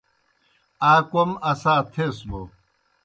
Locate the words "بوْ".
2.29-2.41